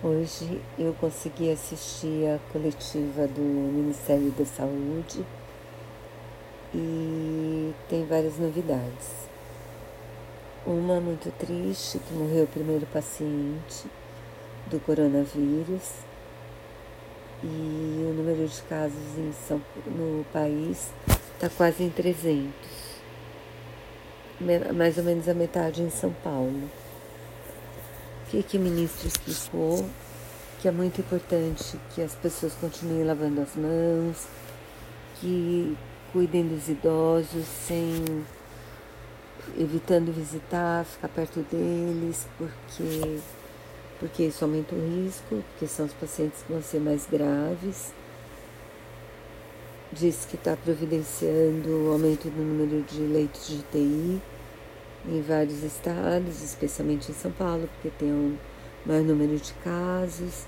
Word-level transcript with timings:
Hoje 0.00 0.62
eu 0.78 0.94
consegui 1.00 1.50
assistir 1.50 2.28
a 2.28 2.38
coletiva 2.52 3.26
do 3.26 3.40
Ministério 3.40 4.30
da 4.30 4.44
Saúde 4.44 5.26
e 6.72 7.74
tem 7.88 8.06
várias 8.06 8.38
novidades. 8.38 9.26
Uma 10.64 11.00
muito 11.00 11.36
triste, 11.36 11.98
que 11.98 12.14
morreu 12.14 12.44
o 12.44 12.46
primeiro 12.46 12.86
paciente 12.86 13.86
do 14.70 14.78
coronavírus 14.78 15.94
e 17.42 18.06
o 18.08 18.14
número 18.16 18.46
de 18.46 18.62
casos 18.62 19.18
em 19.18 19.32
São, 19.48 19.60
no 19.84 20.24
país 20.32 20.92
está 21.34 21.48
quase 21.48 21.82
em 21.82 21.90
300, 21.90 22.52
mais 24.76 24.96
ou 24.96 25.02
menos 25.02 25.28
a 25.28 25.34
metade 25.34 25.82
em 25.82 25.90
São 25.90 26.12
Paulo 26.22 26.70
que, 28.30 28.42
que 28.42 28.56
o 28.56 28.60
ministro 28.60 29.08
explicou 29.08 29.88
que 30.60 30.68
é 30.68 30.72
muito 30.72 31.00
importante 31.00 31.78
que 31.94 32.02
as 32.02 32.14
pessoas 32.14 32.52
continuem 32.54 33.04
lavando 33.04 33.40
as 33.40 33.54
mãos, 33.54 34.26
que 35.20 35.76
cuidem 36.12 36.46
dos 36.46 36.68
idosos 36.68 37.44
sem 37.66 38.24
evitando 39.56 40.12
visitar, 40.12 40.84
ficar 40.84 41.08
perto 41.08 41.40
deles, 41.50 42.26
porque 42.36 43.20
porque 44.00 44.24
isso 44.24 44.44
aumenta 44.44 44.76
o 44.76 44.78
risco, 44.78 45.42
porque 45.50 45.66
são 45.66 45.86
os 45.86 45.92
pacientes 45.92 46.42
que 46.42 46.52
vão 46.52 46.62
ser 46.62 46.78
mais 46.80 47.04
graves. 47.10 47.92
Diz 49.92 50.24
que 50.24 50.36
está 50.36 50.56
providenciando 50.56 51.68
o 51.68 51.92
aumento 51.92 52.30
do 52.30 52.40
número 52.40 52.82
de 52.82 53.00
leitos 53.00 53.48
de 53.48 53.56
UTI 53.56 54.22
em 55.06 55.20
vários 55.22 55.62
estados, 55.62 56.42
especialmente 56.42 57.10
em 57.10 57.14
São 57.14 57.30
Paulo, 57.30 57.68
porque 57.74 57.90
tem 57.98 58.10
um 58.10 58.36
maior 58.84 59.02
número 59.02 59.36
de 59.36 59.52
casos. 59.54 60.46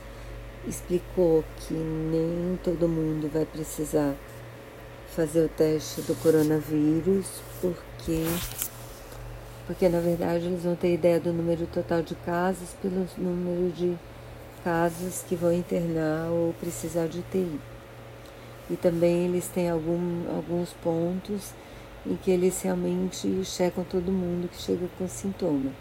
Explicou 0.67 1.45
que 1.59 1.75
nem 1.75 2.59
todo 2.63 2.89
mundo 2.89 3.31
vai 3.33 3.45
precisar 3.45 4.15
fazer 5.15 5.45
o 5.45 5.49
teste 5.49 6.03
do 6.03 6.15
coronavírus, 6.23 7.27
porque 7.61 8.25
porque 9.67 9.89
na 9.89 10.01
verdade 10.01 10.47
eles 10.47 10.65
vão 10.65 10.75
ter 10.75 10.95
ideia 10.95 11.21
do 11.21 11.33
número 11.33 11.65
total 11.67 12.03
de 12.03 12.17
casos 12.17 12.71
pelo 12.83 13.07
número 13.17 13.71
de 13.73 13.97
casos 14.65 15.23
que 15.29 15.37
vão 15.37 15.53
internar 15.53 16.29
ou 16.29 16.53
precisar 16.55 17.07
de 17.07 17.21
UTI. 17.21 17.61
E 18.69 18.77
também 18.77 19.27
eles 19.27 19.47
têm 19.47 19.71
algum, 19.71 20.29
alguns 20.35 20.73
pontos 20.83 21.53
em 22.07 22.17
que 22.17 22.31
eles 22.31 22.61
realmente 22.63 23.45
checam 23.45 23.85
todo 23.85 24.11
mundo 24.11 24.49
que 24.49 24.61
chega 24.61 24.89
com 24.99 25.07
sintoma, 25.09 25.73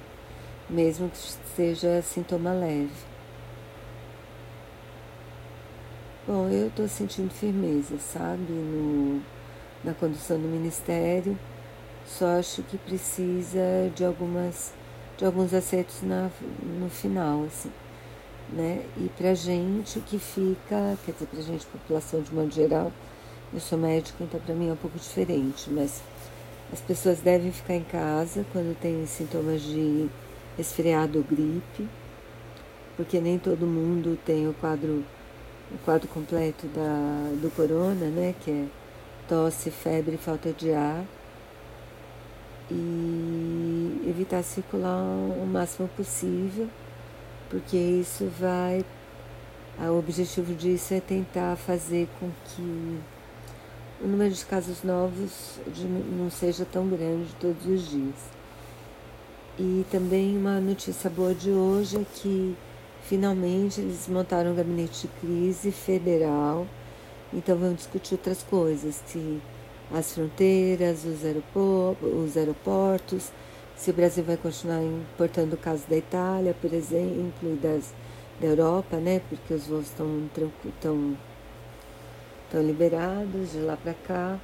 mesmo 0.69 1.09
que 1.09 1.17
seja 1.55 2.01
sintoma 2.01 2.53
leve. 2.53 2.91
Bom, 6.27 6.47
eu 6.49 6.67
estou 6.67 6.87
sentindo 6.87 7.31
firmeza, 7.33 7.97
sabe, 7.97 8.51
no, 8.51 9.21
na 9.83 9.93
condução 9.93 10.39
do 10.39 10.47
ministério. 10.47 11.37
Só 12.05 12.37
acho 12.39 12.61
que 12.63 12.77
precisa 12.77 13.91
de 13.95 14.05
algumas 14.05 14.73
de 15.17 15.25
alguns 15.25 15.53
acertos 15.53 16.01
na, 16.01 16.29
no 16.79 16.89
final, 16.89 17.43
assim, 17.43 17.71
né? 18.53 18.85
E 18.95 19.09
pra 19.17 19.33
gente 19.33 19.99
o 19.99 20.01
que 20.01 20.17
fica, 20.17 20.97
quer 21.05 21.11
dizer, 21.11 21.25
pra 21.27 21.41
gente, 21.41 21.65
população 21.65 22.21
de 22.21 22.33
modo 22.33 22.51
geral, 22.51 22.91
eu 23.53 23.59
sou 23.59 23.77
médica, 23.77 24.23
então 24.23 24.39
para 24.39 24.53
mim 24.53 24.69
é 24.69 24.73
um 24.73 24.77
pouco 24.77 24.97
diferente, 24.97 25.69
mas 25.69 26.01
as 26.71 26.79
pessoas 26.81 27.19
devem 27.19 27.51
ficar 27.51 27.75
em 27.75 27.83
casa 27.83 28.45
quando 28.51 28.77
tem 28.79 29.05
sintomas 29.07 29.61
de 29.61 30.07
resfriado 30.55 31.17
ou 31.17 31.23
gripe, 31.23 31.87
porque 32.95 33.19
nem 33.19 33.39
todo 33.39 33.65
mundo 33.65 34.19
tem 34.25 34.47
o 34.47 34.53
quadro, 34.53 35.03
o 35.71 35.77
quadro 35.83 36.07
completo 36.09 36.67
da, 36.67 37.31
do 37.41 37.49
corona, 37.55 38.07
né? 38.07 38.35
Que 38.43 38.51
é 38.51 38.65
tosse, 39.27 39.71
febre, 39.71 40.17
falta 40.17 40.51
de 40.51 40.73
ar. 40.73 41.03
E 42.69 44.03
evitar 44.07 44.43
circular 44.43 45.01
o 45.01 45.45
máximo 45.47 45.87
possível, 45.95 46.67
porque 47.49 47.77
isso 47.77 48.29
vai. 48.37 48.85
O 49.79 49.97
objetivo 49.97 50.53
disso 50.53 50.93
é 50.93 50.99
tentar 50.99 51.55
fazer 51.55 52.07
com 52.19 52.29
que 52.45 52.99
o 54.01 54.07
número 54.07 54.33
de 54.33 54.45
casos 54.45 54.83
novos 54.83 55.59
não 56.17 56.29
seja 56.29 56.65
tão 56.65 56.87
grande 56.87 57.35
todos 57.39 57.65
os 57.65 57.89
dias. 57.89 58.15
E 59.57 59.85
também 59.91 60.37
uma 60.37 60.59
notícia 60.59 61.09
boa 61.09 61.33
de 61.33 61.49
hoje 61.49 61.97
é 61.97 62.05
que 62.15 62.55
finalmente 63.03 63.81
eles 63.81 64.07
montaram 64.07 64.51
um 64.51 64.55
gabinete 64.55 65.01
de 65.01 65.07
crise 65.19 65.71
federal, 65.71 66.65
então 67.33 67.57
vão 67.57 67.73
discutir 67.73 68.13
outras 68.13 68.41
coisas, 68.41 69.01
se 69.05 69.41
as 69.91 70.13
fronteiras, 70.13 71.03
os, 71.03 71.19
os 72.01 72.37
aeroportos, 72.37 73.31
se 73.75 73.91
o 73.91 73.93
Brasil 73.93 74.23
vai 74.23 74.37
continuar 74.37 74.81
importando 74.83 75.55
o 75.55 75.57
caso 75.57 75.83
da 75.89 75.97
Itália, 75.97 76.55
por 76.61 76.73
exemplo, 76.73 77.53
e 77.53 77.55
das, 77.55 77.93
da 78.39 78.47
Europa, 78.47 78.97
né? 78.97 79.21
Porque 79.29 79.53
os 79.53 79.67
voos 79.67 79.85
estão 79.85 80.29
tão 80.81 81.17
estão 82.49 82.63
liberados 82.63 83.51
de 83.51 83.59
lá 83.59 83.77
para 83.77 83.93
cá. 83.93 84.39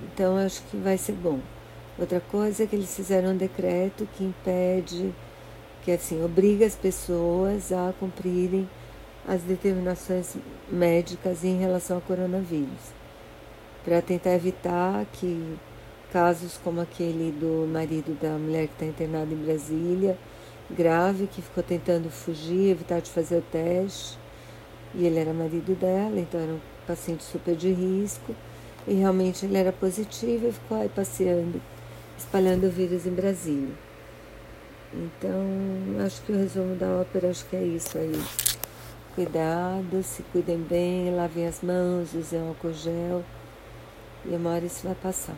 Então 0.00 0.36
acho 0.36 0.62
que 0.62 0.76
vai 0.76 0.96
ser 0.96 1.12
bom. 1.12 1.40
Outra 1.98 2.20
coisa 2.20 2.62
é 2.62 2.66
que 2.66 2.76
eles 2.76 2.94
fizeram 2.94 3.30
um 3.30 3.36
decreto 3.36 4.08
que 4.16 4.22
impede, 4.22 5.12
que 5.82 5.90
assim, 5.90 6.24
obriga 6.24 6.64
as 6.64 6.76
pessoas 6.76 7.72
a 7.72 7.92
cumprirem 7.98 8.68
as 9.26 9.42
determinações 9.42 10.36
médicas 10.70 11.42
em 11.42 11.58
relação 11.58 11.96
ao 11.96 12.02
coronavírus, 12.02 12.94
para 13.84 14.00
tentar 14.00 14.34
evitar 14.34 15.04
que 15.12 15.58
casos 16.12 16.58
como 16.62 16.80
aquele 16.80 17.32
do 17.32 17.66
marido 17.70 18.18
da 18.18 18.30
mulher 18.38 18.68
que 18.68 18.74
está 18.74 18.86
internada 18.86 19.34
em 19.34 19.36
Brasília, 19.36 20.16
grave, 20.70 21.26
que 21.26 21.42
ficou 21.42 21.62
tentando 21.62 22.08
fugir, 22.10 22.70
evitar 22.70 23.00
de 23.00 23.10
fazer 23.10 23.38
o 23.38 23.42
teste, 23.42 24.16
e 24.94 25.04
ele 25.04 25.18
era 25.18 25.32
marido 25.32 25.74
dela, 25.74 26.18
então 26.18 26.40
era 26.40 26.52
um 26.52 26.60
paciente 26.86 27.22
super 27.22 27.54
de 27.54 27.70
risco. 27.70 28.34
E 28.86 28.94
realmente 28.94 29.44
ele 29.44 29.58
era 29.58 29.72
positivo 29.72 30.48
e 30.48 30.52
ficou 30.52 30.80
aí 30.80 30.88
passeando, 30.88 31.60
espalhando 32.16 32.66
o 32.66 32.70
vírus 32.70 33.06
em 33.06 33.12
Brasília. 33.12 33.74
Então, 34.92 36.04
acho 36.04 36.22
que 36.22 36.32
o 36.32 36.36
resumo 36.36 36.74
da 36.74 36.86
ópera 36.86 37.28
acho 37.28 37.44
que 37.46 37.56
é 37.56 37.62
isso 37.62 37.98
aí. 37.98 38.22
Cuidado, 39.14 40.02
se 40.02 40.22
cuidem 40.32 40.58
bem, 40.58 41.14
lavem 41.14 41.46
as 41.46 41.60
mãos, 41.60 42.14
usem 42.14 42.40
álcool 42.40 42.72
gel. 42.72 43.22
E 44.24 44.34
uma 44.34 44.50
hora 44.50 44.64
isso 44.64 44.86
vai 44.86 44.94
passar. 44.94 45.36